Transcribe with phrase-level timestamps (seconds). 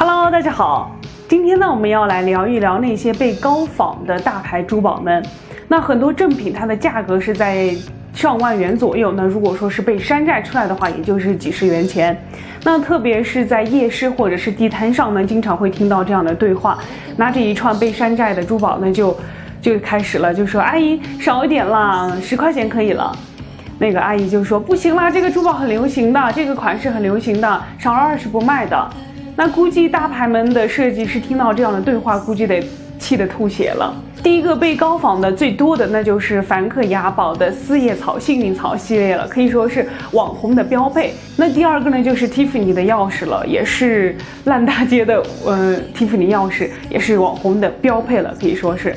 [0.00, 0.96] Hello，大家好，
[1.28, 5.20] 今天呢，我们要来聊一聊那些被高仿的大牌珠宝们。
[5.66, 7.74] 那很多正品它的价格是在
[8.14, 12.16] 上万元左右，那如果说是被山寨出来的话，也就是几十元钱。
[12.62, 16.78] 那特别是在夜市或者是地摊上呢，经常会听到这样的对话，
[17.16, 19.16] 拿着一串被山寨的珠宝呢，就
[19.60, 23.12] 就开始了，就说阿姨少一点啦，十块钱可以了。
[23.80, 28.90] 那个阿姨就说不行啦，这个珠宝很流行的，这个款式很流行的，少了二十不卖的。
[29.38, 32.60] 那估计大牌们的设计师听到这样的对话，估计得
[32.98, 33.94] 气得吐血了。
[34.20, 41.14] 第一个被高仿的最多的，那就是梵克雅宝的四叶草幸运草系列了，可以说是网红的标配。
[41.36, 44.16] 那第二个呢，就是 Tiffany 的钥匙了，也是
[44.46, 48.92] 烂大街的，呃，Tiffany 钥匙也是网红的标配了，可以说是。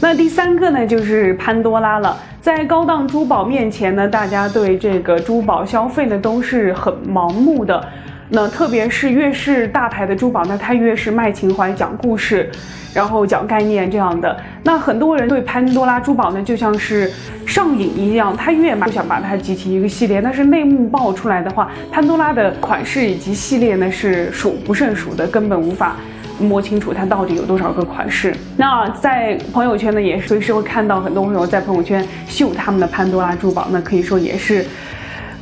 [0.00, 2.16] 那第三个呢，就是潘多拉了。
[2.40, 7.86] 在高档珠宝面前呢，大家对这个珠宝消费呢都是很盲目的。
[8.30, 12.50] 那特别是越是大牌的珠宝，那它越是卖情怀、讲故事，
[12.94, 14.36] 然后讲概念这样的。
[14.62, 17.10] 那很多人对潘多拉珠宝呢，就像是
[17.46, 20.22] 上瘾一样，他越买就想把它集齐一个系列。
[20.22, 25.96] 但是内幕爆出来的话，潘多拉的款式以及系列呢是数不胜数的，根本无法
[26.40, 28.34] 摸清楚它到底有多少个款式。
[28.56, 34.64] 那在朋友圈呢，也随时会看到很多朋友在朋友圈秀他们的潘多拉珠宝，那可以说也是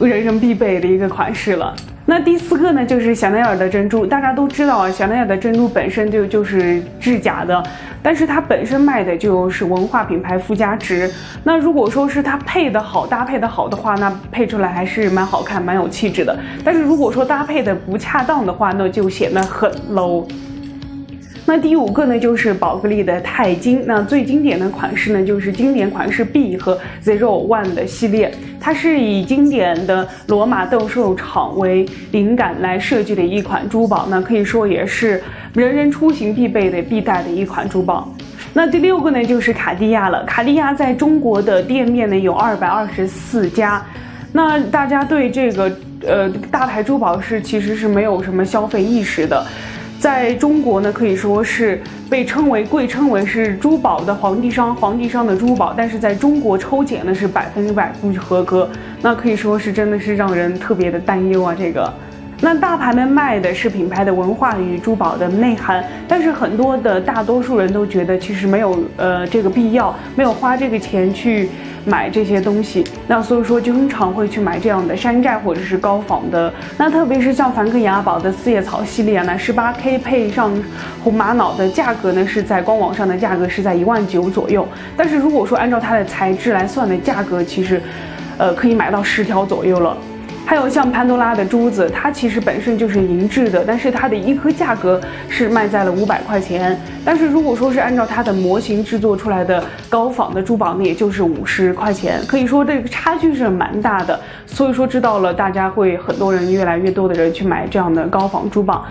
[0.00, 1.72] 人人必备的一个款式了。
[2.04, 4.04] 那第四个呢，就是香奈儿的珍珠。
[4.04, 7.62] 大家都知道啊，香奈儿的珍珠本身就就是制假的，
[8.02, 11.08] 但是它本身卖的就是文化品牌附加值。
[11.44, 16.36] 那如果说是它配的好，搭配的好的话，那配出来还是蛮好看、蛮有气质的。
[16.64, 20.26] 但是如果说搭配的不恰当的话，那就显得很 low。
[21.44, 23.82] 那第五个呢，就是宝格丽的钛金。
[23.84, 28.32] 那最经典的款式呢，就是经典款式 B 和 Zero One 的系列。
[28.60, 35.20] 它是以经典的罗马斗兽场为灵感来设计的一款珠宝，那可以说也是
[35.52, 38.14] 人人出行必备的必带的一款珠宝。
[38.54, 40.24] 那第六个呢，就是卡地亚了。
[40.24, 43.84] 卡地亚在中国的店面呢有二百二十四家。
[44.30, 49.44] 那大家对这个呃大牌珠宝是其实是没有什么消费意识的。
[50.02, 51.80] 在中国呢，可以说是
[52.10, 58.68] 被称为贵称为是珠宝的皇帝商，皇帝商的珠宝，但是在中国抽检呢是百分之百不合格，
[59.00, 61.54] 那可以说是真的是让人特别的担忧啊。
[61.56, 61.88] 这个，
[62.40, 71.48] 那大牌们卖的是品牌的文化与珠宝的内涵，但是很多的大多数人都觉得其实没有呃这个必要，没有花这个钱去。
[71.84, 76.52] 买这些东西，那所以说经常会去买这样的山寨或者是高仿的。
[76.78, 80.52] 那特别是像梵克雅宝的四叶草系列呢，十八 K 配上
[81.02, 84.66] 红玛瑙的价格呢是在官网上的价格是在一万九左右。
[84.96, 87.82] 但是如果说按照它的材质来算的价格，其实，
[88.38, 89.96] 呃，可以买到十条左右了。
[90.44, 96.78] 还有像潘多拉的珠子，它其实本身就是银质的，但是它的一颗价格是卖在了五百块钱。
[97.04, 104.20] 但是如果说是按照它的模型制作出来的高仿的珠宝那，也就是五十块钱，可以说这个差距是蛮大的。
[104.46, 108.84] 所以说知道了，大家会很多人越来越多的人去买这样的高仿珠宝。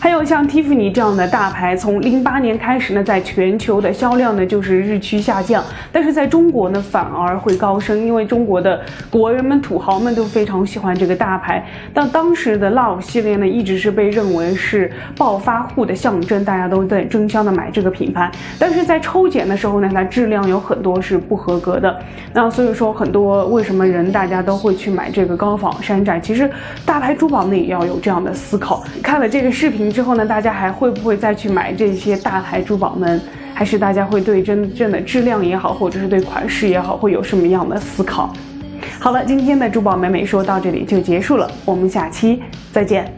[0.00, 11.66] 还有像蒂芙尼这样的大牌，从零八年开始呢，在全球的销量呢就是日趋下降，但是在中国呢反而会高升，因为中国的国人们、土豪们都非常喜欢这个大牌。
[11.92, 18.30] 但当时的 Love 系列呢，一直是被认为是暴发户的象征，大家都在争相的买这个品牌。
[18.56, 21.98] 但是在抽检的时候呢，它质量有很多是不合格的。
[22.32, 26.20] 那所以说，很多为什么人大家都会去买这个高仿山寨？
[26.20, 26.48] 其实
[26.86, 28.84] 大牌珠宝呢也要有这样的思考。
[29.02, 29.87] 看了这个视频。
[29.90, 33.20] 之后呢，大家还会不会再去买这些大牌珠宝们？
[33.54, 38.32] 还是大家会对真正的质量也好，或者是对款式也好，会有什么样的思考？
[39.00, 42.40] 好了，今天的珠宝美美说到这里就结束了，我们下期
[42.72, 43.17] 再见。